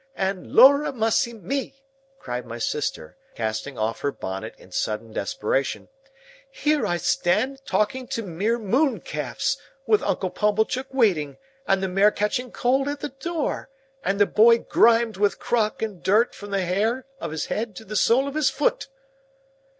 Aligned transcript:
And 0.15 0.53
Lor 0.55 0.83
a 0.83 0.91
mussy 0.91 1.31
me!" 1.31 1.83
cried 2.17 2.43
my 2.43 2.57
sister, 2.57 3.17
casting 3.35 3.77
off 3.77 3.99
her 3.99 4.11
bonnet 4.11 4.55
in 4.57 4.71
sudden 4.71 5.13
desperation, 5.13 5.89
"here 6.49 6.87
I 6.87 6.97
stand 6.97 7.61
talking 7.67 8.07
to 8.07 8.23
mere 8.23 8.57
Mooncalfs, 8.57 9.57
with 9.85 10.01
Uncle 10.01 10.31
Pumblechook 10.31 10.87
waiting, 10.91 11.37
and 11.67 11.83
the 11.83 11.87
mare 11.87 12.09
catching 12.09 12.51
cold 12.51 12.87
at 12.87 13.01
the 13.01 13.09
door, 13.09 13.69
and 14.03 14.19
the 14.19 14.25
boy 14.25 14.57
grimed 14.57 15.17
with 15.17 15.37
crock 15.37 15.83
and 15.83 16.01
dirt 16.01 16.33
from 16.33 16.49
the 16.49 16.65
hair 16.65 17.05
of 17.19 17.29
his 17.29 17.45
head 17.45 17.75
to 17.75 17.85
the 17.85 17.95
sole 17.95 18.27
of 18.27 18.33
his 18.33 18.49
foot!" 18.49 18.87